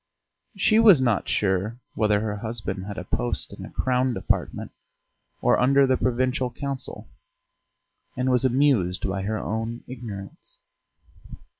She 0.57 0.79
was 0.79 0.99
not 0.99 1.29
sure 1.29 1.77
whether 1.93 2.21
her 2.21 2.37
husband 2.37 2.85
had 2.85 2.97
a 2.97 3.03
post 3.03 3.53
in 3.53 3.63
a 3.63 3.69
Crown 3.71 4.15
Department 4.15 4.71
or 5.43 5.59
under 5.59 5.85
the 5.85 5.95
Provincial 5.95 6.49
Council 6.49 7.07
and 8.17 8.31
was 8.31 8.43
amused 8.43 9.07
by 9.07 9.21
her 9.21 9.37
own 9.37 9.83
ignorance. 9.85 10.57